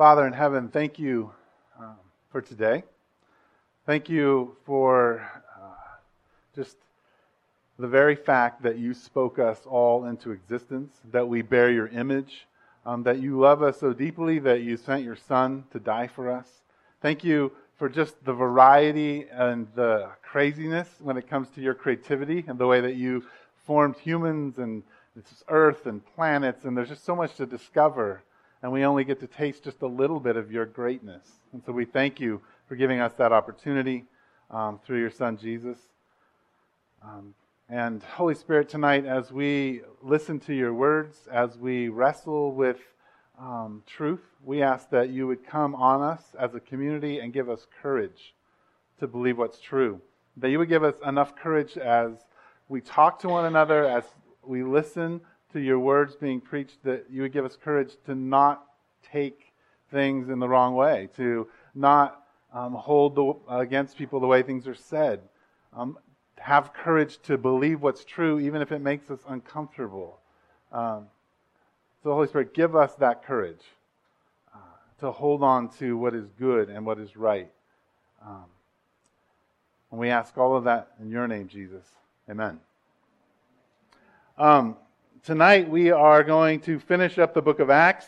[0.00, 1.30] Father in heaven, thank you
[1.78, 1.94] um,
[2.32, 2.84] for today.
[3.84, 5.20] Thank you for
[5.60, 5.74] uh,
[6.56, 6.78] just
[7.78, 12.46] the very fact that you spoke us all into existence, that we bear your image,
[12.86, 16.30] um, that you love us so deeply that you sent your Son to die for
[16.30, 16.48] us.
[17.02, 22.42] Thank you for just the variety and the craziness when it comes to your creativity
[22.48, 23.22] and the way that you
[23.66, 24.82] formed humans and
[25.14, 28.22] this earth and planets, and there's just so much to discover,
[28.62, 31.26] and we only get to taste just a little bit of your greatness.
[31.52, 34.04] And so we thank you for giving us that opportunity
[34.50, 35.78] um, through your Son, Jesus.
[37.02, 37.34] Um,
[37.68, 42.78] and Holy Spirit, tonight, as we listen to your words, as we wrestle with
[43.38, 47.48] um, truth, we ask that you would come on us as a community and give
[47.48, 48.34] us courage
[48.98, 50.00] to believe what's true.
[50.36, 52.12] That you would give us enough courage as
[52.68, 54.04] we talk to one another, as
[54.42, 55.20] we listen
[55.52, 58.64] to your words being preached, that you would give us courage to not
[59.02, 59.52] take
[59.90, 64.66] things in the wrong way, to not um, hold the, against people the way things
[64.66, 65.20] are said.
[65.74, 65.98] Um,
[66.38, 70.18] have courage to believe what's true, even if it makes us uncomfortable.
[70.72, 71.06] Um,
[72.02, 73.62] so, Holy Spirit, give us that courage
[74.54, 74.58] uh,
[75.00, 77.50] to hold on to what is good and what is right.
[78.24, 78.44] Um,
[79.90, 81.84] and we ask all of that in your name, Jesus.
[82.28, 82.58] Amen.
[84.38, 84.76] Um,
[85.22, 88.06] tonight we are going to finish up the book of Acts.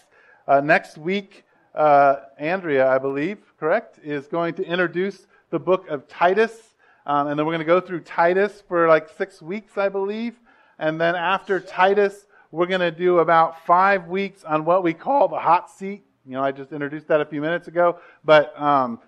[0.49, 6.09] Uh, next week, uh, Andrea, I believe, correct, is going to introduce the book of
[6.09, 6.75] Titus.
[7.05, 10.37] Um, and then we're going to go through Titus for like six weeks, I believe.
[10.79, 15.29] And then after Titus, we're going to do about five weeks on what we call
[15.29, 16.05] the hot seat.
[16.25, 17.99] You know, I just introduced that a few minutes ago.
[18.25, 19.01] But um,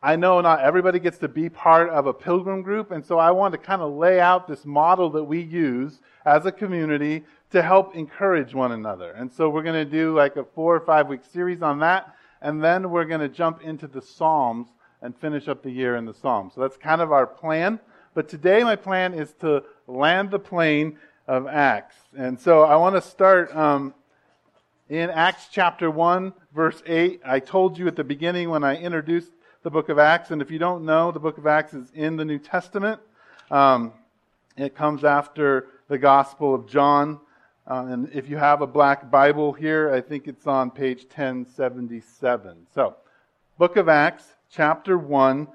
[0.00, 3.32] I know not everybody gets to be part of a pilgrim group, and so I
[3.32, 7.62] want to kind of lay out this model that we use as a community to
[7.62, 9.10] help encourage one another.
[9.10, 12.14] And so we're going to do like a four or five week series on that,
[12.40, 14.68] and then we're going to jump into the Psalms
[15.02, 16.54] and finish up the year in the Psalms.
[16.54, 17.80] So that's kind of our plan.
[18.14, 21.96] But today, my plan is to land the plane of Acts.
[22.16, 23.94] And so I want to start um,
[24.88, 27.20] in Acts chapter 1, verse 8.
[27.24, 29.32] I told you at the beginning when I introduced
[29.62, 30.30] the book of Acts.
[30.30, 33.00] And if you don't know, the book of Acts is in the New Testament.
[33.50, 33.92] Um,
[34.56, 37.20] it comes after the Gospel of John.
[37.66, 42.66] Uh, and if you have a black Bible here, I think it's on page 1077.
[42.74, 42.96] So,
[43.58, 45.48] book of Acts, chapter 1,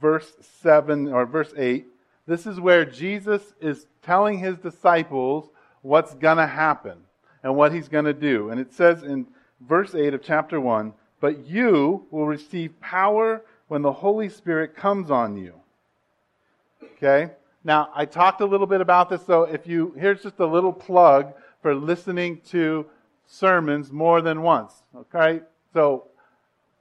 [0.00, 1.86] verse 7 or verse 8.
[2.26, 5.48] This is where Jesus is telling his disciples
[5.82, 6.98] what's going to happen
[7.42, 8.50] and what he's going to do.
[8.50, 9.26] And it says in
[9.60, 10.92] verse 8 of chapter 1
[11.24, 15.54] But you will receive power when the Holy Spirit comes on you.
[16.82, 17.32] Okay?
[17.64, 20.70] Now, I talked a little bit about this, so if you, here's just a little
[20.70, 21.32] plug
[21.62, 22.84] for listening to
[23.26, 24.82] sermons more than once.
[24.94, 25.40] Okay?
[25.72, 26.08] So,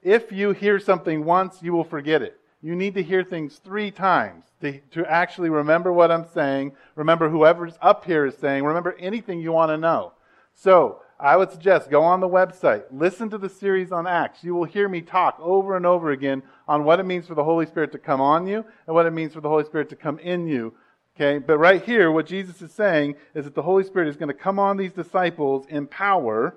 [0.01, 2.37] if you hear something once, you will forget it.
[2.61, 7.29] You need to hear things three times to, to actually remember what I'm saying, remember
[7.29, 10.11] whoever's up here is saying, remember anything you want to know.
[10.53, 14.43] So, I would suggest go on the website, listen to the series on Acts.
[14.43, 17.43] You will hear me talk over and over again on what it means for the
[17.43, 19.95] Holy Spirit to come on you and what it means for the Holy Spirit to
[19.95, 20.73] come in you.
[21.15, 24.29] Okay, but right here, what Jesus is saying is that the Holy Spirit is going
[24.29, 26.55] to come on these disciples in power,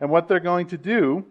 [0.00, 1.26] and what they're going to do,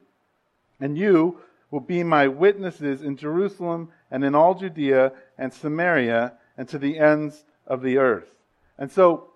[0.80, 1.40] and you
[1.72, 7.00] will be my witnesses in Jerusalem and in all Judea and Samaria and to the
[7.00, 8.36] ends of the earth.
[8.78, 9.32] And so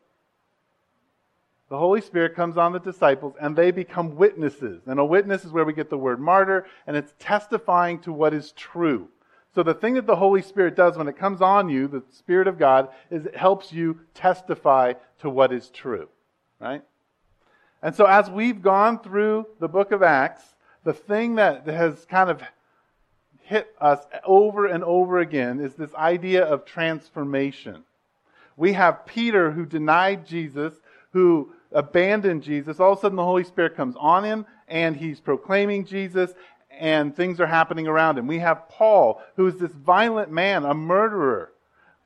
[1.72, 4.82] the Holy Spirit comes on the disciples and they become witnesses.
[4.88, 8.34] And a witness is where we get the word martyr, and it's testifying to what
[8.34, 9.08] is true.
[9.56, 12.50] So the thing that the Holy Spirit does when it comes on you, the Spirit
[12.50, 16.10] of God, is it helps you testify to what is true.
[16.60, 16.84] Right?
[17.82, 20.44] And so as we've gone through the book of Acts,
[20.84, 22.44] the thing that has kind of
[23.44, 27.86] hit us over and over again is this idea of transformation.
[28.58, 30.74] We have Peter who denied Jesus,
[31.12, 35.20] who abandoned Jesus, all of a sudden the Holy Spirit comes on him and he's
[35.20, 36.34] proclaiming Jesus
[36.70, 38.28] and things are happening around him.
[38.28, 41.52] We have Paul, who is this violent man, a murderer,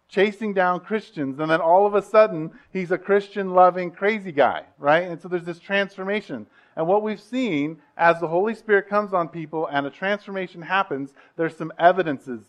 [0.07, 4.63] chasing down Christians, and then all of a sudden he's a Christian loving crazy guy,
[4.78, 5.04] right?
[5.04, 6.45] And so there's this transformation.
[6.75, 11.13] And what we've seen as the Holy Spirit comes on people and a transformation happens,
[11.38, 12.42] there's some evidences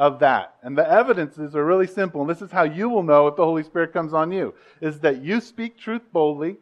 [0.00, 0.54] of that.
[0.62, 2.22] And the evidences are really simple.
[2.22, 5.00] And this is how you will know if the Holy Spirit comes on you is
[5.00, 6.56] that you speak truth boldly,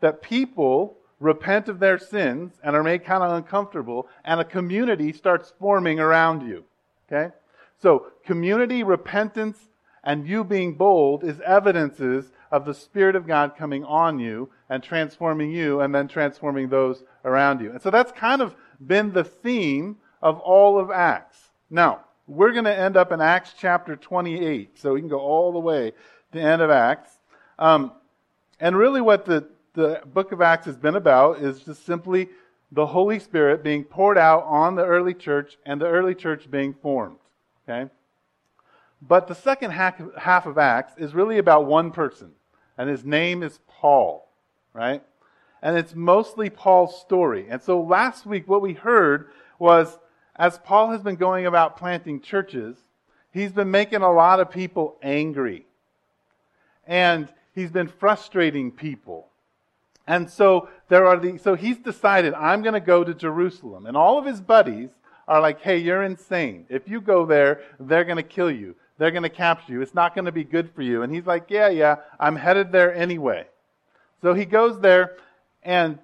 [0.00, 5.12] that people repent of their sins and are made kind of uncomfortable, and a community
[5.12, 6.64] starts forming around you.
[7.12, 7.34] Okay?
[7.82, 9.58] So, community, repentance,
[10.02, 14.82] and you being bold is evidences of the Spirit of God coming on you and
[14.82, 17.70] transforming you and then transforming those around you.
[17.72, 18.54] And so that's kind of
[18.84, 21.50] been the theme of all of Acts.
[21.68, 25.50] Now, we're going to end up in Acts chapter 28, so we can go all
[25.50, 27.10] the way to the end of Acts.
[27.58, 27.92] Um,
[28.60, 32.28] and really, what the, the book of Acts has been about is just simply
[32.70, 36.74] the Holy Spirit being poured out on the early church and the early church being
[36.74, 37.16] formed.
[37.66, 37.90] Okay?
[39.00, 42.32] But the second half of Acts is really about one person,
[42.76, 44.28] and his name is Paul,
[44.74, 45.02] right?
[45.62, 47.46] And it's mostly Paul's story.
[47.48, 49.98] And so last week, what we heard was
[50.38, 52.76] as Paul has been going about planting churches,
[53.32, 55.66] he's been making a lot of people angry.
[56.86, 59.28] And he's been frustrating people.
[60.06, 63.86] And so there are the so he's decided I'm going to go to Jerusalem.
[63.86, 64.88] And all of his buddies
[65.26, 66.64] are like, "Hey, you're insane.
[66.70, 68.74] If you go there, they're going to kill you.
[68.96, 69.82] They're going to capture you.
[69.82, 72.72] It's not going to be good for you." And he's like, "Yeah, yeah, I'm headed
[72.72, 73.46] there anyway."
[74.22, 75.16] So he goes there
[75.62, 75.98] and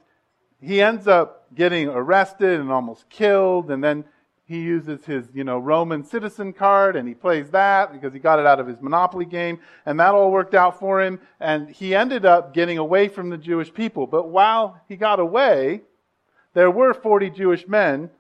[0.61, 4.05] he ends up getting arrested and almost killed and then
[4.47, 8.39] he uses his, you know, Roman citizen card and he plays that because he got
[8.39, 11.95] it out of his Monopoly game and that all worked out for him and he
[11.95, 14.07] ended up getting away from the Jewish people.
[14.07, 15.81] But while he got away,
[16.53, 18.11] there were 40 Jewish men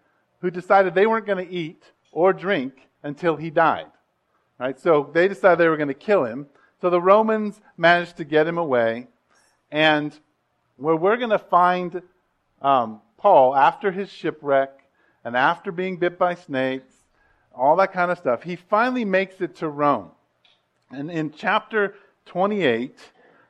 [0.40, 3.86] who decided they weren't going to eat or drink until he died.
[4.58, 4.80] Right?
[4.80, 6.46] So they decided they were going to kill him.
[6.80, 9.08] So the Romans managed to get him away
[9.70, 10.18] and
[10.76, 12.00] where we're going to find
[12.62, 14.83] um, Paul after his shipwreck
[15.24, 16.92] and after being bit by snakes,
[17.54, 20.10] all that kind of stuff, he finally makes it to Rome.
[20.90, 21.94] And in chapter
[22.26, 22.98] 28,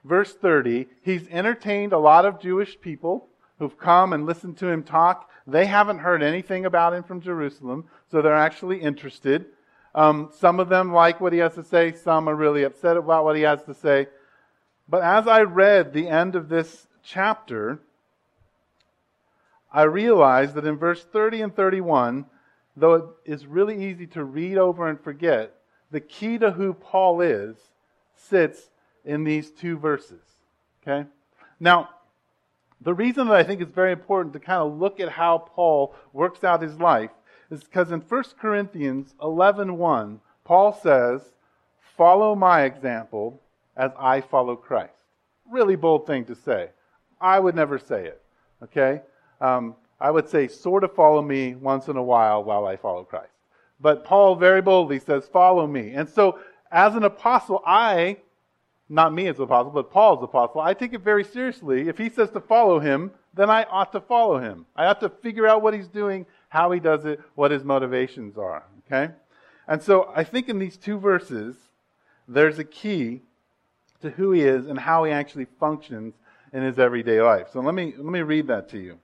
[0.04, 3.28] verse 30, he's entertained a lot of Jewish people
[3.58, 5.30] who've come and listened to him talk.
[5.46, 9.46] They haven't heard anything about him from Jerusalem, so they're actually interested.
[9.94, 13.24] Um, some of them like what he has to say, some are really upset about
[13.24, 14.08] what he has to say.
[14.88, 17.80] But as I read the end of this chapter,
[19.74, 22.26] I realized that in verse 30 and 31,
[22.76, 25.52] though it is really easy to read over and forget,
[25.90, 27.56] the key to who Paul is
[28.14, 28.70] sits
[29.04, 30.22] in these two verses.
[30.80, 31.08] Okay?
[31.58, 31.88] Now,
[32.80, 35.96] the reason that I think it's very important to kind of look at how Paul
[36.12, 37.10] works out his life
[37.50, 41.32] is because in 1 Corinthians 11:1, Paul says,
[41.96, 43.40] "Follow my example
[43.76, 44.92] as I follow Christ."
[45.50, 46.70] Really bold thing to say.
[47.20, 48.22] I would never say it.
[48.62, 49.02] Okay?
[49.44, 53.04] Um, I would say, sort of follow me once in a while while I follow
[53.04, 53.32] Christ.
[53.80, 55.92] But Paul very boldly says, follow me.
[55.92, 56.38] And so,
[56.70, 58.16] as an apostle, I,
[58.88, 61.88] not me as an apostle, but Paul apostle, I take it very seriously.
[61.88, 64.66] If he says to follow him, then I ought to follow him.
[64.74, 68.38] I ought to figure out what he's doing, how he does it, what his motivations
[68.38, 68.64] are.
[68.86, 69.12] Okay?
[69.68, 71.56] And so, I think in these two verses,
[72.26, 73.20] there's a key
[74.00, 76.14] to who he is and how he actually functions
[76.52, 77.48] in his everyday life.
[77.52, 78.98] So let me, let me read that to you.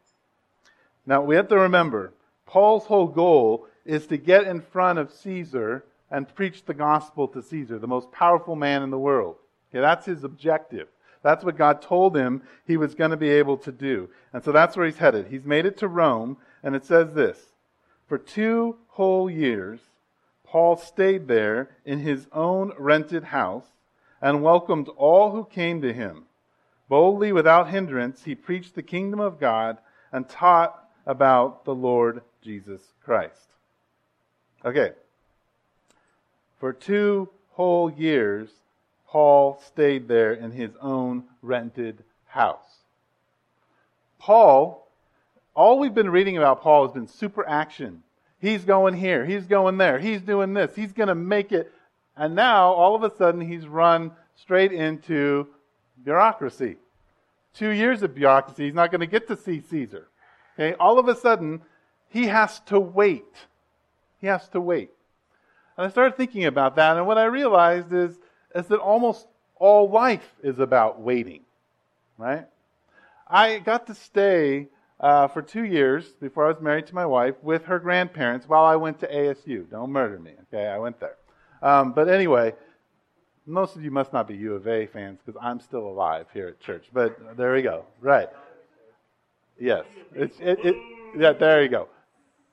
[1.06, 2.12] Now, we have to remember,
[2.46, 7.42] Paul's whole goal is to get in front of Caesar and preach the gospel to
[7.42, 9.36] Caesar, the most powerful man in the world.
[9.70, 10.88] Okay, that's his objective.
[11.22, 14.08] That's what God told him he was going to be able to do.
[14.32, 15.26] And so that's where he's headed.
[15.28, 17.38] He's made it to Rome, and it says this
[18.06, 19.80] For two whole years,
[20.44, 23.66] Paul stayed there in his own rented house
[24.20, 26.24] and welcomed all who came to him.
[26.88, 29.78] Boldly, without hindrance, he preached the kingdom of God
[30.10, 30.79] and taught
[31.10, 33.48] about the Lord Jesus Christ.
[34.64, 34.92] Okay.
[36.60, 38.48] For two whole years,
[39.08, 42.84] Paul stayed there in his own rented house.
[44.20, 44.86] Paul,
[45.52, 48.04] all we've been reading about Paul has been super action.
[48.40, 51.72] He's going here, he's going there, he's doing this, he's going to make it.
[52.16, 55.48] And now, all of a sudden, he's run straight into
[56.04, 56.76] bureaucracy.
[57.52, 60.06] Two years of bureaucracy, he's not going to get to see Caesar.
[60.60, 61.62] Okay, all of a sudden,
[62.10, 63.24] he has to wait.
[64.20, 64.90] He has to wait.
[65.78, 68.18] And I started thinking about that, and what I realized is,
[68.54, 69.26] is that almost
[69.56, 71.40] all life is about waiting,
[72.18, 72.46] right?
[73.26, 77.36] I got to stay uh, for two years before I was married to my wife
[77.42, 79.70] with her grandparents while I went to ASU.
[79.70, 80.66] Don't murder me, okay?
[80.66, 81.16] I went there.
[81.62, 82.54] Um, but anyway,
[83.46, 86.48] most of you must not be U of A fans because I'm still alive here
[86.48, 86.84] at church.
[86.92, 87.86] But there we go.
[88.02, 88.28] Right.
[89.60, 89.84] Yes.
[90.14, 90.76] It's, it, it,
[91.16, 91.88] yeah, there you go.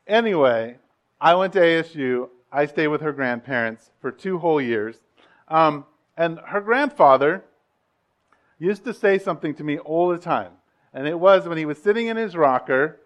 [0.06, 0.78] Anyway,
[1.20, 2.30] I went to ASU.
[2.52, 4.98] I stayed with her grandparents for two whole years.
[5.48, 5.86] Um,
[6.18, 7.44] and her grandfather
[8.60, 10.52] used to say something to me all the time.
[10.94, 13.00] And it was when he was sitting in his rocker,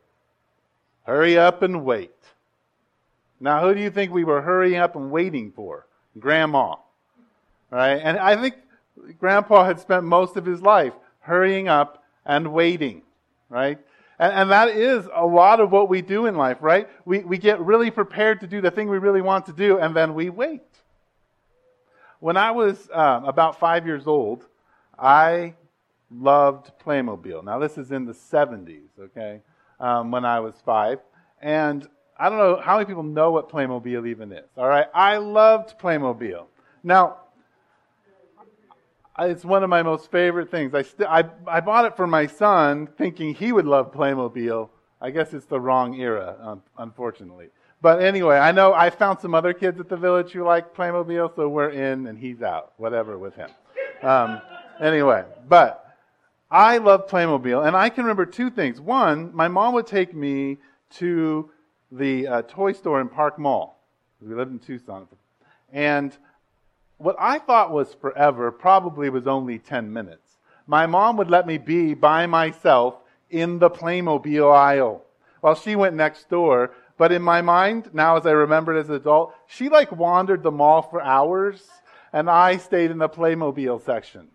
[1.03, 2.11] hurry up and wait.
[3.39, 5.87] Now, who do you think we were hurrying up and waiting for?
[6.17, 6.75] Grandma.
[7.69, 7.95] Right?
[7.95, 8.55] And I think
[9.19, 13.01] Grandpa had spent most of his life hurrying up and waiting.
[13.49, 13.79] Right?
[14.21, 16.87] And, and that is a lot of what we do in life, right?
[17.05, 19.95] We, we get really prepared to do the thing we really want to do, and
[19.95, 20.61] then we wait.
[22.19, 24.45] When I was um, about five years old,
[24.97, 25.55] I
[26.11, 27.43] loved Playmobil.
[27.43, 29.41] Now, this is in the 70s, okay,
[29.79, 30.99] um, when I was five.
[31.41, 34.85] And I don't know how many people know what Playmobil even is, all right?
[34.93, 36.45] I loved Playmobil.
[36.83, 37.20] Now,
[39.25, 40.73] it's one of my most favorite things.
[40.73, 44.69] I, st- I, I bought it for my son thinking he would love Playmobil.
[44.99, 47.47] I guess it's the wrong era, um, unfortunately.
[47.81, 51.35] But anyway, I know I found some other kids at the village who like Playmobil,
[51.35, 53.49] so we're in and he's out, whatever with him.
[54.03, 54.41] Um,
[54.79, 55.97] anyway, but
[56.49, 58.79] I love Playmobil, and I can remember two things.
[58.79, 60.57] One, my mom would take me
[60.97, 61.49] to
[61.91, 63.81] the uh, toy store in Park Mall.
[64.21, 65.07] We lived in Tucson.
[65.71, 66.15] And
[67.01, 70.37] what I thought was forever probably was only 10 minutes.
[70.67, 72.95] My mom would let me be by myself
[73.29, 75.03] in the Playmobil aisle
[75.41, 76.71] while she went next door.
[76.97, 80.43] But in my mind, now as I remember it as an adult, she like wandered
[80.43, 81.67] the mall for hours
[82.13, 84.27] and I stayed in the Playmobil section.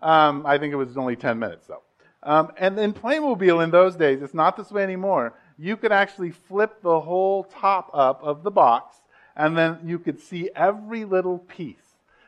[0.00, 1.82] Um, I think it was only 10 minutes though.
[2.22, 5.34] Um, and in Playmobil in those days, it's not this way anymore.
[5.58, 8.96] You could actually flip the whole top up of the box
[9.36, 11.85] and then you could see every little piece.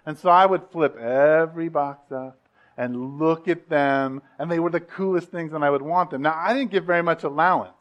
[0.09, 2.41] And so I would flip every box up
[2.79, 6.23] and look at them, and they were the coolest things, and I would want them.
[6.23, 7.77] Now, I didn't give very much allowance,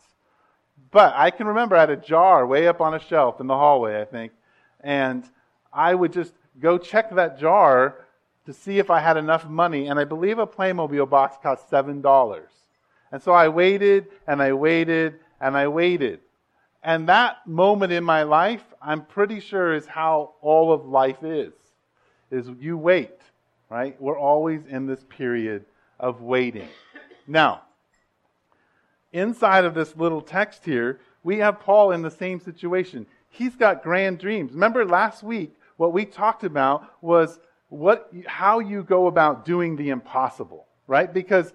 [0.91, 3.55] but I can remember I had a jar way up on a shelf in the
[3.55, 4.34] hallway, I think,
[4.81, 5.24] and
[5.72, 8.05] I would just go check that jar
[8.46, 12.41] to see if I had enough money, and I believe a Playmobil box cost $7.
[13.13, 16.19] And so I waited, and I waited, and I waited.
[16.84, 21.53] And that moment in my life, I'm pretty sure is how all of life is
[22.31, 23.19] is you wait,
[23.69, 24.00] right?
[24.01, 25.65] We're always in this period
[26.00, 26.67] of waiting.
[27.27, 27.63] Now,
[29.12, 33.05] inside of this little text here, we have Paul in the same situation.
[33.29, 34.53] He's got grand dreams.
[34.53, 39.89] Remember last week, what we talked about was what, how you go about doing the
[39.89, 41.13] impossible, right?
[41.13, 41.53] Because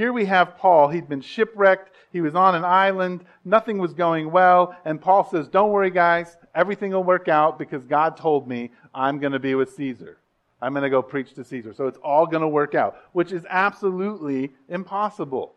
[0.00, 0.88] here we have Paul.
[0.88, 1.94] He'd been shipwrecked.
[2.10, 3.22] He was on an island.
[3.44, 4.74] Nothing was going well.
[4.86, 6.38] And Paul says, Don't worry, guys.
[6.54, 10.16] Everything will work out because God told me I'm going to be with Caesar.
[10.62, 11.74] I'm going to go preach to Caesar.
[11.74, 15.52] So it's all going to work out, which is absolutely impossible.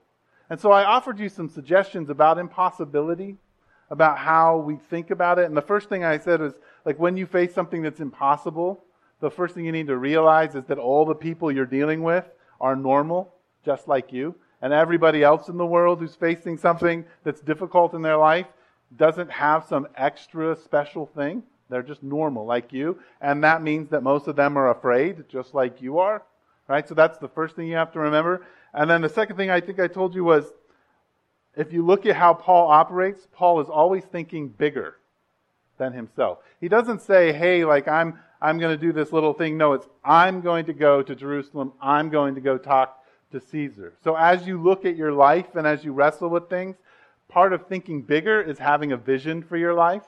[0.49, 3.37] And so I offered you some suggestions about impossibility,
[3.89, 5.45] about how we think about it.
[5.45, 8.83] And the first thing I said was like when you face something that's impossible,
[9.21, 12.25] the first thing you need to realize is that all the people you're dealing with
[12.59, 13.32] are normal,
[13.63, 14.35] just like you.
[14.61, 18.47] And everybody else in the world who's facing something that's difficult in their life
[18.95, 21.43] doesn't have some extra special thing.
[21.69, 22.99] They're just normal, like you.
[23.19, 26.23] And that means that most of them are afraid, just like you are.
[26.67, 26.87] Right?
[26.87, 28.45] So that's the first thing you have to remember.
[28.73, 30.45] And then the second thing I think I told you was
[31.55, 34.97] if you look at how Paul operates, Paul is always thinking bigger
[35.77, 36.39] than himself.
[36.61, 39.57] He doesn't say, hey, like I'm I'm going to do this little thing.
[39.57, 41.73] No, it's I'm going to go to Jerusalem.
[41.81, 43.02] I'm going to go talk
[43.33, 43.93] to Caesar.
[44.03, 46.77] So as you look at your life and as you wrestle with things,
[47.27, 50.03] part of thinking bigger is having a vision for your life.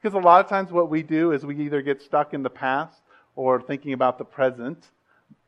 [0.00, 2.50] Because a lot of times what we do is we either get stuck in the
[2.50, 3.02] past
[3.34, 4.86] or thinking about the present.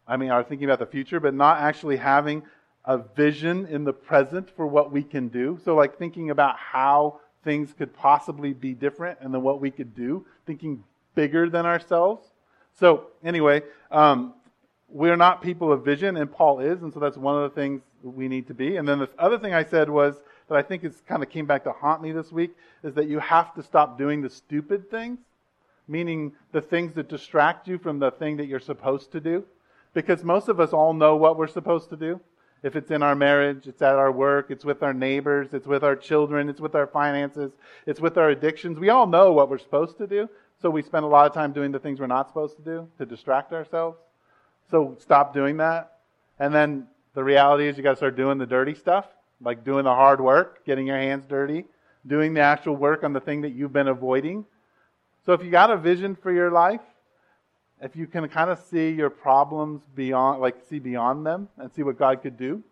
[0.06, 2.42] I mean, are thinking about the future, but not actually having
[2.84, 5.58] a vision in the present for what we can do.
[5.64, 9.94] So, like thinking about how things could possibly be different and then what we could
[9.94, 10.82] do, thinking
[11.14, 12.26] bigger than ourselves.
[12.78, 14.34] So, anyway, um,
[14.90, 17.82] we're not people of vision, and Paul is, and so that's one of the things
[18.02, 18.76] we need to be.
[18.76, 20.16] And then the other thing I said was
[20.49, 22.50] that I think is kind of came back to haunt me this week
[22.82, 25.18] is that you have to stop doing the stupid things,
[25.87, 29.44] meaning the things that distract you from the thing that you're supposed to do.
[29.94, 32.20] Because most of us all know what we're supposed to do.
[32.62, 35.82] If it's in our marriage, it's at our work, it's with our neighbors, it's with
[35.82, 37.52] our children, it's with our finances,
[37.87, 38.78] it's with our addictions.
[38.78, 40.28] We all know what we're supposed to do.
[40.61, 42.88] So we spend a lot of time doing the things we're not supposed to do
[42.99, 43.97] to distract ourselves.
[44.70, 45.98] So stop doing that.
[46.38, 49.06] And then the reality is you got to start doing the dirty stuff
[49.42, 51.64] like doing the hard work, getting your hands dirty,
[52.06, 54.44] doing the actual work on the thing that you've been avoiding.
[55.24, 56.80] So if you got a vision for your life,
[57.82, 61.82] if you can kind of see your problems beyond, like see beyond them and see
[61.82, 62.62] what God could do,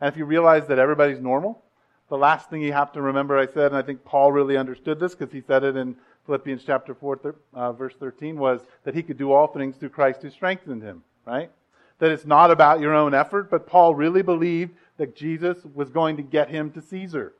[0.00, 1.62] and if you realize that everybody's normal,
[2.08, 5.00] the last thing you have to remember, I said, and I think Paul really understood
[5.00, 5.96] this because he said it in
[6.26, 10.22] Philippians chapter 4, uh, verse 13, was that he could do all things through Christ
[10.22, 11.50] who strengthened him, right?
[11.98, 16.16] That it's not about your own effort, but Paul really believed that Jesus was going
[16.16, 17.34] to get him to Caesar.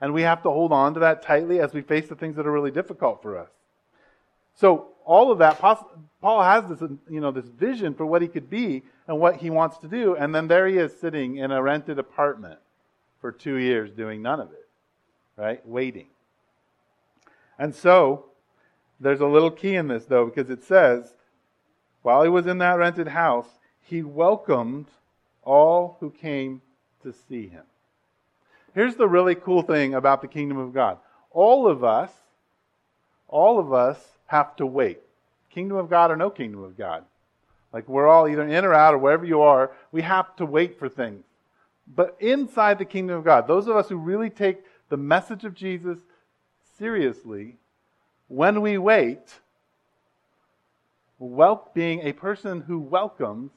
[0.00, 2.46] And we have to hold on to that tightly as we face the things that
[2.46, 3.50] are really difficult for us.
[4.54, 8.48] So all of that, Paul has this, you know, this vision for what he could
[8.48, 11.62] be and what he wants to do, and then there he is sitting in a
[11.62, 12.58] rented apartment
[13.20, 14.68] for two years doing none of it,
[15.36, 15.66] right?
[15.66, 16.06] Waiting.
[17.58, 18.26] And so,
[18.98, 21.14] there's a little key in this, though, because it says,
[22.02, 23.48] while he was in that rented house,
[23.80, 24.86] he welcomed
[25.42, 26.62] all who came
[27.02, 27.64] to see him.
[28.74, 30.98] Here's the really cool thing about the kingdom of God.
[31.30, 32.10] All of us,
[33.28, 35.00] all of us have to wait.
[35.50, 37.04] Kingdom of God or no kingdom of God.
[37.72, 40.78] Like we're all either in or out or wherever you are, we have to wait
[40.78, 41.24] for things.
[41.86, 45.54] But inside the kingdom of God, those of us who really take the message of
[45.54, 45.98] Jesus
[46.78, 47.56] seriously,
[48.28, 49.40] when we wait,
[51.20, 53.50] well, being a person who welcomes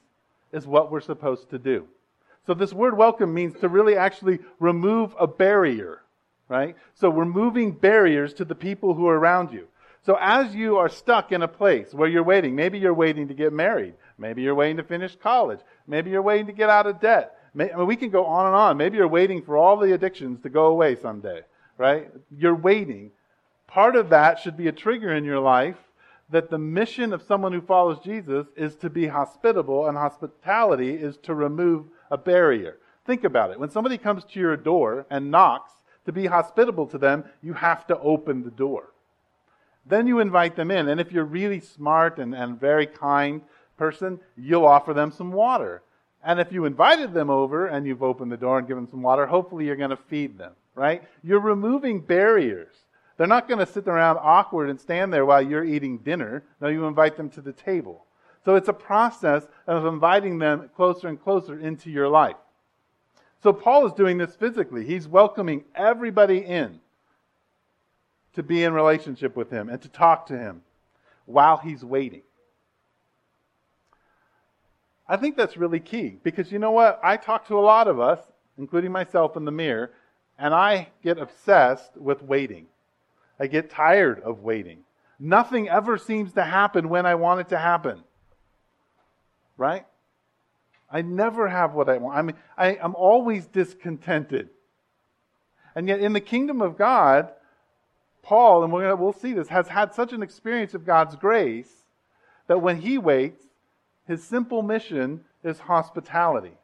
[0.52, 1.88] is what we're supposed to do.
[2.46, 6.02] So this word welcome means to really actually remove a barrier,
[6.48, 6.76] right?
[6.94, 9.66] So removing barriers to the people who are around you.
[10.04, 13.34] So as you are stuck in a place where you're waiting, maybe you're waiting to
[13.34, 17.00] get married, maybe you're waiting to finish college, maybe you're waiting to get out of
[17.00, 17.38] debt.
[17.54, 18.76] I mean, we can go on and on.
[18.76, 21.40] Maybe you're waiting for all the addictions to go away someday,
[21.78, 22.10] right?
[22.36, 23.12] You're waiting.
[23.66, 25.76] Part of that should be a trigger in your life
[26.30, 31.16] that the mission of someone who follows Jesus is to be hospitable, and hospitality is
[31.18, 32.78] to remove a barrier.
[33.06, 33.60] Think about it.
[33.60, 35.72] When somebody comes to your door and knocks,
[36.06, 38.90] to be hospitable to them, you have to open the door.
[39.86, 40.88] Then you invite them in.
[40.88, 43.42] And if you're really smart and, and very kind
[43.76, 45.82] person, you'll offer them some water.
[46.22, 49.26] And if you invited them over and you've opened the door and given some water,
[49.26, 51.02] hopefully you're going to feed them, right?
[51.22, 52.74] You're removing barriers.
[53.16, 56.42] They're not going to sit around awkward and stand there while you're eating dinner.
[56.60, 58.04] No, you invite them to the table.
[58.44, 62.36] So it's a process of inviting them closer and closer into your life.
[63.42, 64.84] So Paul is doing this physically.
[64.84, 66.80] He's welcoming everybody in
[68.34, 70.62] to be in relationship with him and to talk to him
[71.26, 72.22] while he's waiting.
[75.08, 76.98] I think that's really key because you know what?
[77.02, 78.18] I talk to a lot of us,
[78.58, 79.92] including myself in the mirror,
[80.38, 82.66] and I get obsessed with waiting.
[83.38, 84.84] I get tired of waiting.
[85.18, 88.02] Nothing ever seems to happen when I want it to happen.
[89.56, 89.86] Right?
[90.90, 92.16] I never have what I want.
[92.16, 94.50] I mean, I, I'm always discontented.
[95.74, 97.30] And yet, in the kingdom of God,
[98.22, 101.70] Paul, and we're gonna, we'll see this, has had such an experience of God's grace
[102.46, 103.42] that when he waits,
[104.06, 106.56] his simple mission is hospitality.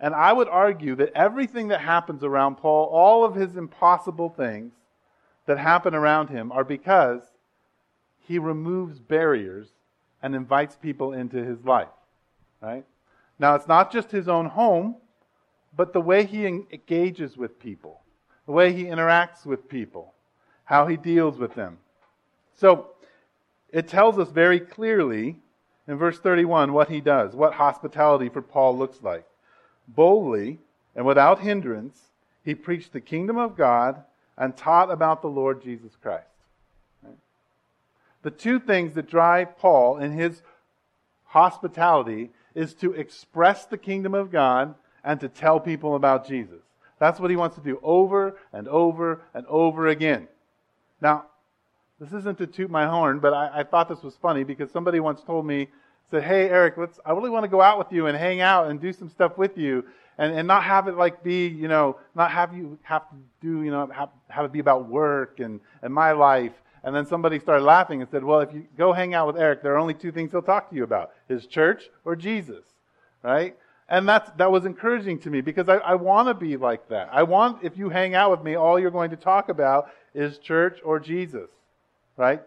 [0.00, 4.72] And I would argue that everything that happens around Paul, all of his impossible things
[5.46, 7.22] that happen around him, are because
[8.26, 9.68] he removes barriers
[10.22, 11.88] and invites people into his life.
[12.60, 12.84] Right?
[13.38, 14.96] Now, it's not just his own home,
[15.76, 18.00] but the way he engages with people,
[18.46, 20.14] the way he interacts with people
[20.70, 21.78] how he deals with them.
[22.54, 22.90] So
[23.72, 25.36] it tells us very clearly
[25.88, 29.26] in verse 31 what he does, what hospitality for Paul looks like.
[29.88, 30.60] Boldly
[30.94, 32.00] and without hindrance,
[32.44, 34.04] he preached the kingdom of God
[34.40, 36.24] and taught about the Lord Jesus Christ.
[38.22, 40.42] The two things that drive Paul in his
[41.26, 44.74] hospitality is to express the kingdom of God
[45.04, 46.60] and to tell people about Jesus.
[46.98, 50.26] That's what he wants to do over and over and over again.
[51.00, 51.26] Now,
[51.98, 55.00] this isn't to toot my horn, but I, I, thought this was funny because somebody
[55.00, 55.68] once told me,
[56.10, 58.70] said, Hey, Eric, let's, I really want to go out with you and hang out
[58.70, 59.84] and do some stuff with you
[60.20, 63.62] and, and not have it like be, you know, not have you have to do,
[63.62, 66.52] you know, have, have it be about work and, and my life.
[66.84, 69.62] And then somebody started laughing and said, Well, if you go hang out with Eric,
[69.62, 72.64] there are only two things he'll talk to you about his church or Jesus,
[73.22, 73.56] right?
[73.88, 77.08] And that's, that was encouraging to me because I, I want to be like that.
[77.10, 80.36] I want, if you hang out with me, all you're going to talk about is
[80.36, 81.48] church or Jesus,
[82.18, 82.42] right?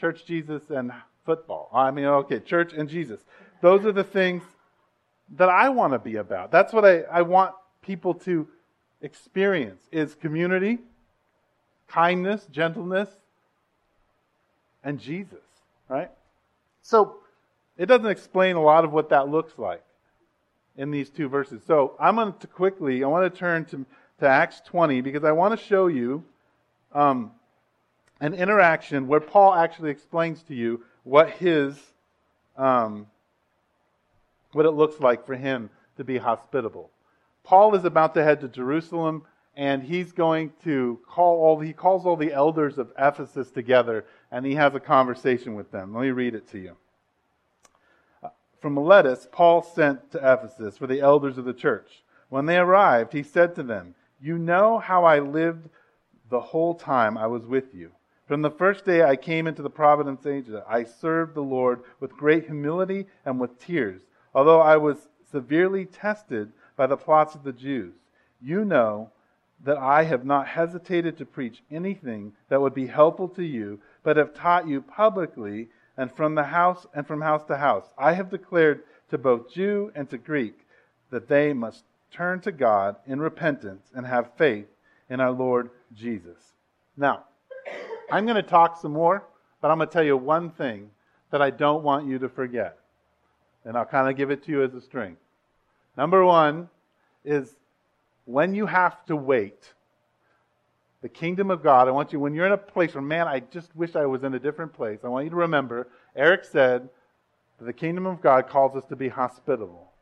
[0.00, 0.92] Church, Jesus, and
[1.24, 1.70] football.
[1.72, 3.20] I mean, okay, church and Jesus.
[3.62, 4.42] Those are the things
[5.36, 6.50] that I want to be about.
[6.50, 8.46] That's what I, I want people to
[9.02, 10.78] experience is community,
[11.86, 13.08] kindness, gentleness,
[14.82, 15.38] and Jesus,
[15.88, 16.10] right?
[16.82, 17.16] So
[17.76, 19.82] it doesn't explain a lot of what that looks like
[20.76, 21.62] in these two verses.
[21.66, 23.84] So I'm going to quickly, I want to turn to,
[24.20, 26.24] to Acts 20 because I want to show you
[26.92, 27.32] um,
[28.20, 31.76] an interaction where Paul actually explains to you what his,
[32.56, 33.06] um,
[34.52, 36.90] what it looks like for him to be hospitable.
[37.44, 39.22] Paul is about to head to Jerusalem
[39.56, 44.46] and he's going to call all, he calls all the elders of Ephesus together and
[44.46, 45.94] he has a conversation with them.
[45.94, 46.76] Let me read it to you.
[48.22, 48.28] Uh,
[48.60, 52.04] from Miletus, Paul sent to Ephesus for the elders of the church.
[52.28, 55.68] When they arrived, he said to them, You know how I lived
[56.28, 57.92] the whole time I was with you.
[58.26, 62.12] From the first day I came into the providence Asia, I served the Lord with
[62.12, 64.02] great humility and with tears,
[64.38, 67.96] although I was severely tested by the plots of the Jews.
[68.40, 69.10] You know
[69.64, 74.16] that I have not hesitated to preach anything that would be helpful to you, but
[74.16, 77.86] have taught you publicly and from the house and from house to house.
[77.98, 80.60] I have declared to both Jew and to Greek
[81.10, 84.68] that they must turn to God in repentance and have faith
[85.10, 86.52] in our Lord Jesus.
[86.96, 87.24] Now,
[88.08, 89.24] I'm going to talk some more,
[89.60, 90.90] but I'm going to tell you one thing
[91.32, 92.78] that I don't want you to forget.
[93.68, 95.18] And I'll kind of give it to you as a string.
[95.94, 96.70] Number one
[97.22, 97.54] is
[98.24, 99.74] when you have to wait,
[101.02, 103.40] the kingdom of God, I want you, when you're in a place where, man, I
[103.40, 106.88] just wish I was in a different place, I want you to remember, Eric said
[107.58, 109.92] that the kingdom of God calls us to be hospitable.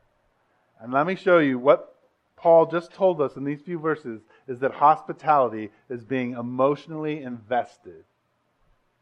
[0.81, 1.97] And let me show you what
[2.37, 8.05] Paul just told us in these few verses is that hospitality is being emotionally invested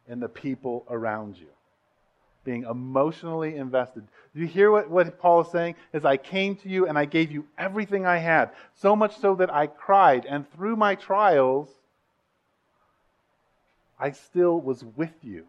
[0.08, 1.48] in the people around you.
[2.44, 4.06] Being emotionally invested.
[4.34, 5.76] Do you hear what, what Paul is saying?
[5.92, 9.34] Is I came to you and I gave you everything I had, so much so
[9.36, 11.68] that I cried, and through my trials,
[13.98, 15.46] I still was with you.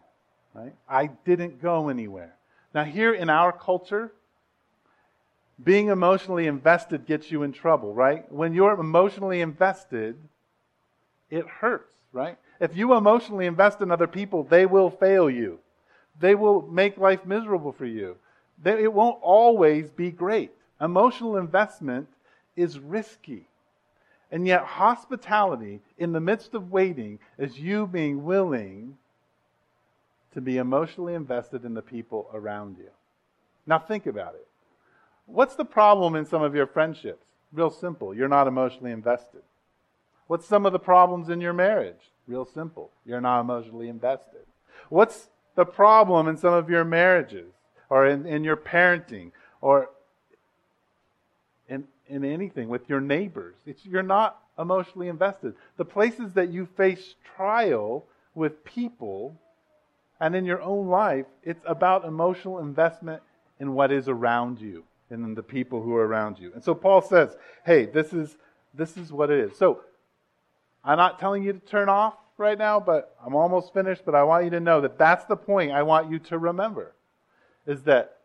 [0.54, 0.74] Right?
[0.88, 2.34] I didn't go anywhere.
[2.72, 4.12] Now, here in our culture,
[5.62, 8.30] being emotionally invested gets you in trouble, right?
[8.32, 10.16] When you're emotionally invested,
[11.30, 12.38] it hurts, right?
[12.60, 15.58] If you emotionally invest in other people, they will fail you.
[16.20, 18.16] They will make life miserable for you.
[18.62, 20.52] They, it won't always be great.
[20.80, 22.08] Emotional investment
[22.56, 23.48] is risky.
[24.30, 28.96] And yet, hospitality in the midst of waiting is you being willing
[30.34, 32.90] to be emotionally invested in the people around you.
[33.66, 34.46] Now, think about it.
[35.26, 37.26] What's the problem in some of your friendships?
[37.52, 38.14] Real simple.
[38.14, 39.42] You're not emotionally invested.
[40.26, 42.10] What's some of the problems in your marriage?
[42.26, 42.90] Real simple.
[43.04, 44.42] You're not emotionally invested.
[44.88, 47.52] What's the problem in some of your marriages
[47.90, 49.90] or in, in your parenting or
[51.68, 53.56] in, in anything with your neighbors?
[53.66, 55.54] It's, you're not emotionally invested.
[55.76, 59.40] The places that you face trial with people
[60.20, 63.22] and in your own life, it's about emotional investment
[63.58, 66.52] in what is around you and in the people who are around you.
[66.54, 68.36] And so Paul says, hey, this is,
[68.74, 69.58] this is what it is.
[69.58, 69.80] So
[70.84, 74.02] I'm not telling you to turn off right now, but I'm almost finished.
[74.04, 76.92] But I want you to know that that's the point I want you to remember
[77.66, 78.18] is that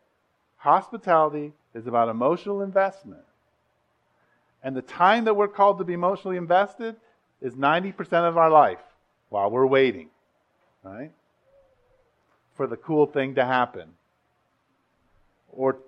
[0.58, 3.24] hospitality is about emotional investment.
[4.64, 6.96] And the time that we're called to be emotionally invested
[7.42, 8.82] is 90% of our life
[9.30, 10.10] while we're waiting,
[10.84, 11.12] right?
[12.56, 13.94] For the cool thing to happen.
[15.52, 15.80] Or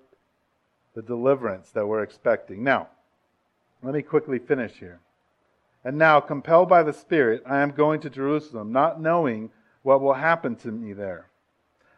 [0.96, 2.64] the deliverance that we're expecting.
[2.64, 2.88] Now,
[3.82, 5.00] let me quickly finish here.
[5.84, 10.14] And now, compelled by the Spirit, I am going to Jerusalem, not knowing what will
[10.14, 11.28] happen to me there.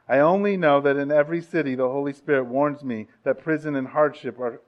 [0.08, 3.88] I only know that in every city the Holy Spirit warns me that prison and
[3.88, 4.62] hardship are,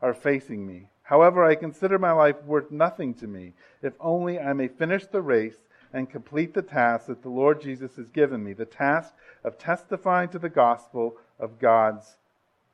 [0.00, 0.88] are facing me.
[1.02, 5.22] However, I consider my life worth nothing to me, if only I may finish the
[5.22, 5.56] race
[5.92, 9.12] and complete the task that the Lord Jesus has given me the task
[9.44, 12.16] of testifying to the gospel of God's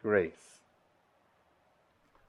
[0.02, 0.60] grace.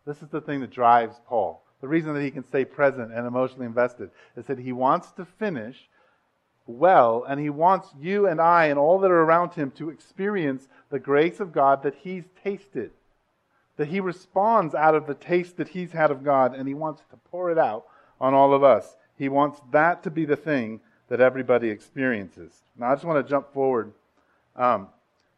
[0.06, 1.62] This is the thing that drives Paul.
[1.82, 5.26] The reason that he can stay present and emotionally invested is that he wants to
[5.26, 5.88] finish
[6.68, 10.68] well, and he wants you and I and all that are around him to experience
[10.90, 12.92] the grace of God that he's tasted.
[13.78, 17.02] That he responds out of the taste that he's had of God, and he wants
[17.10, 17.86] to pour it out
[18.22, 18.96] on all of us.
[19.18, 22.62] He wants that to be the thing that everybody experiences.
[22.78, 23.92] Now, I just want to jump forward.
[24.56, 24.90] Um,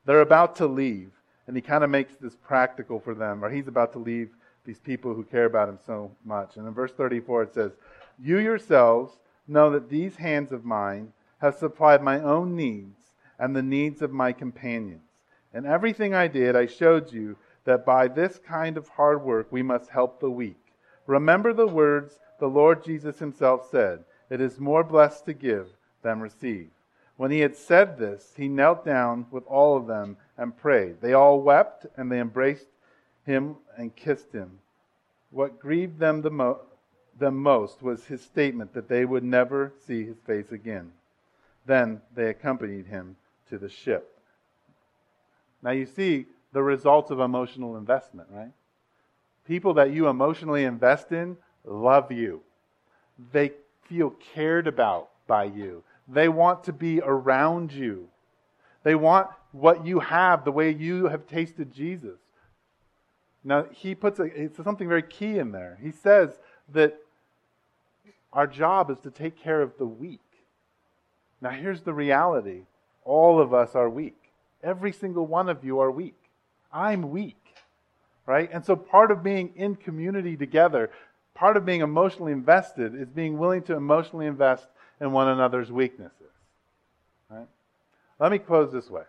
[0.05, 1.11] they're about to leave,
[1.47, 4.31] and he kind of makes this practical for them, or he's about to leave
[4.71, 6.55] these people who care about him so much.
[6.55, 7.71] And in verse 34 it says,
[8.17, 13.61] You yourselves know that these hands of mine have supplied my own needs and the
[13.61, 15.09] needs of my companions.
[15.53, 19.61] In everything I did, I showed you that by this kind of hard work we
[19.61, 20.73] must help the weak.
[21.05, 25.67] Remember the words the Lord Jesus himself said It is more blessed to give
[26.01, 26.69] than receive.
[27.17, 31.01] When he had said this, he knelt down with all of them and prayed.
[31.01, 32.67] They all wept and they embraced
[33.25, 34.59] him and kissed him.
[35.29, 36.61] What grieved them the mo-
[37.19, 40.91] most was his statement that they would never see his face again.
[41.65, 43.15] Then they accompanied him
[43.49, 44.17] to the ship.
[45.61, 48.51] Now you see the results of emotional investment, right?
[49.45, 52.41] People that you emotionally invest in love you.
[53.31, 53.51] They
[53.83, 55.83] feel cared about by you.
[56.07, 58.09] They want to be around you.
[58.83, 62.19] They want what you have the way you have tasted Jesus.
[63.43, 65.79] Now, he puts a, it's something very key in there.
[65.81, 66.39] He says
[66.73, 66.97] that
[68.33, 70.19] our job is to take care of the weak.
[71.41, 72.61] Now, here's the reality
[73.03, 74.17] all of us are weak.
[74.63, 76.17] Every single one of you are weak.
[76.71, 77.55] I'm weak,
[78.27, 78.49] right?
[78.53, 80.91] And so, part of being in community together,
[81.33, 84.67] part of being emotionally invested is being willing to emotionally invest
[84.99, 86.31] in one another's weaknesses.
[87.29, 87.47] Right?
[88.19, 89.03] Let me close this way.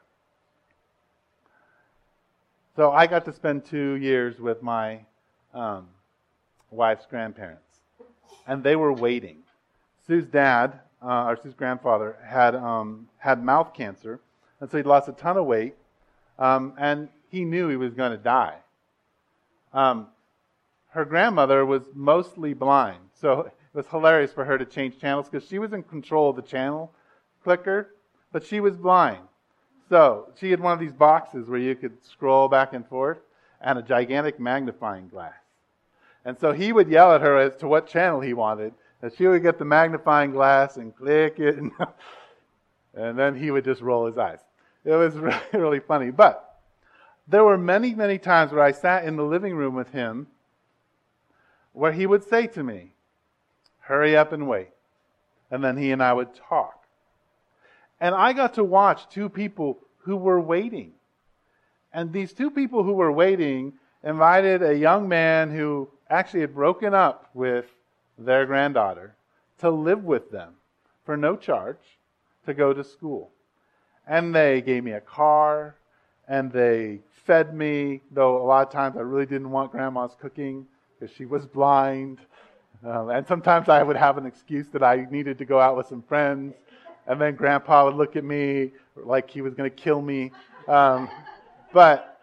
[2.74, 5.00] So I got to spend two years with my
[5.52, 5.88] um,
[6.70, 7.80] wife's grandparents,
[8.46, 9.42] and they were waiting.
[10.06, 14.20] Sue's dad, uh, or Sue's grandfather, had um, had mouth cancer,
[14.58, 15.74] and so he'd lost a ton of weight,
[16.38, 18.56] um, and he knew he was going to die.
[19.74, 20.06] Um,
[20.92, 25.46] her grandmother was mostly blind, so it was hilarious for her to change channels because
[25.46, 26.90] she was in control of the channel
[27.44, 27.94] clicker,
[28.32, 29.20] but she was blind.
[29.92, 33.18] So she had one of these boxes where you could scroll back and forth
[33.61, 35.35] and a gigantic magnifying glass.
[36.24, 39.26] And so he would yell at her as to what channel he wanted, and she
[39.26, 41.72] would get the magnifying glass and click it, and,
[42.94, 44.38] and then he would just roll his eyes.
[44.87, 46.11] It was really, really funny.
[46.11, 46.59] But
[47.28, 50.26] there were many, many times where I sat in the living room with him
[51.74, 52.94] where he would say to me,
[53.81, 54.70] Hurry up and wait.
[55.50, 56.82] And then he and I would talk.
[58.02, 60.90] And I got to watch two people who were waiting.
[61.92, 66.94] And these two people who were waiting invited a young man who actually had broken
[66.94, 67.66] up with
[68.18, 69.14] their granddaughter
[69.58, 70.54] to live with them
[71.04, 71.78] for no charge
[72.44, 73.30] to go to school.
[74.08, 75.76] And they gave me a car
[76.26, 80.66] and they fed me, though a lot of times I really didn't want grandma's cooking
[80.98, 82.18] because she was blind.
[82.84, 85.86] Um, and sometimes I would have an excuse that I needed to go out with
[85.86, 86.54] some friends
[87.06, 90.32] and then grandpa would look at me like he was going to kill me.
[90.68, 91.08] Um,
[91.72, 92.20] but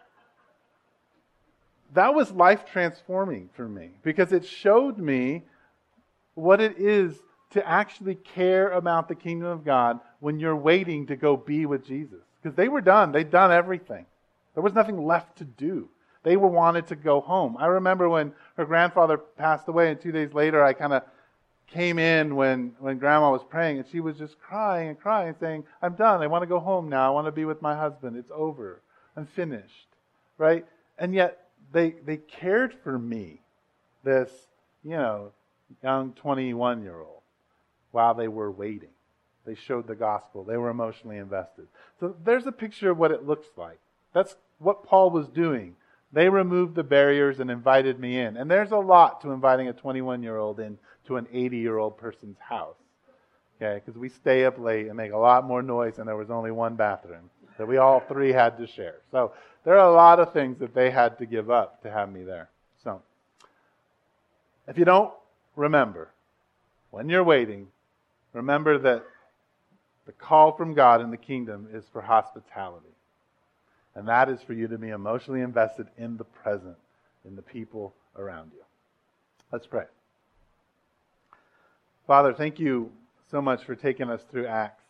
[1.94, 5.42] that was life transforming for me because it showed me
[6.34, 7.18] what it is
[7.50, 11.84] to actually care about the kingdom of God when you're waiting to go be with
[11.84, 12.20] Jesus.
[12.40, 14.06] Because they were done, they'd done everything.
[14.54, 15.88] There was nothing left to do.
[16.22, 17.56] They were wanted to go home.
[17.58, 21.02] I remember when her grandfather passed away, and two days later, I kind of
[21.72, 25.64] came in when, when grandma was praying and she was just crying and crying, saying,
[25.82, 26.22] I'm done.
[26.22, 27.06] I want to go home now.
[27.06, 28.16] I want to be with my husband.
[28.16, 28.80] It's over.
[29.16, 29.86] I'm finished.
[30.38, 30.66] Right?
[30.98, 33.40] And yet they, they cared for me,
[34.02, 34.30] this,
[34.82, 35.32] you know,
[35.82, 37.22] young 21 year old,
[37.92, 38.90] while they were waiting.
[39.46, 40.44] They showed the gospel.
[40.44, 41.66] They were emotionally invested.
[41.98, 43.78] So there's a picture of what it looks like.
[44.12, 45.76] That's what Paul was doing.
[46.12, 48.36] They removed the barriers and invited me in.
[48.36, 50.78] And there's a lot to inviting a 21 year old in
[51.10, 52.76] to an 80 year old person's house.
[53.60, 56.30] Okay, because we stay up late and make a lot more noise, and there was
[56.30, 58.94] only one bathroom that we all three had to share.
[59.10, 59.32] So
[59.64, 62.22] there are a lot of things that they had to give up to have me
[62.22, 62.48] there.
[62.82, 63.02] So
[64.66, 65.12] if you don't
[65.56, 66.10] remember,
[66.90, 67.66] when you're waiting,
[68.32, 69.04] remember that
[70.06, 72.86] the call from God in the kingdom is for hospitality.
[73.94, 76.76] And that is for you to be emotionally invested in the present,
[77.26, 78.62] in the people around you.
[79.52, 79.84] Let's pray.
[82.10, 82.90] Father, thank you
[83.30, 84.82] so much for taking us through Acts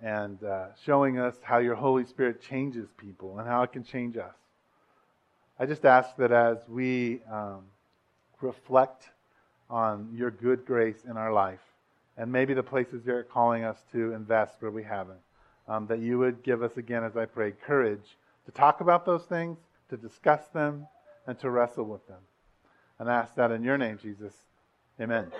[0.00, 4.16] and uh, showing us how your Holy Spirit changes people and how it can change
[4.16, 4.36] us.
[5.58, 7.62] I just ask that as we um,
[8.40, 9.10] reflect
[9.68, 11.58] on your good grace in our life
[12.16, 15.18] and maybe the places you're calling us to invest where we haven't,
[15.66, 19.24] um, that you would give us again, as I pray, courage to talk about those
[19.24, 19.58] things,
[19.90, 20.86] to discuss them,
[21.26, 22.20] and to wrestle with them.
[23.00, 24.32] And I ask that in your name, Jesus.
[25.00, 25.32] Amen.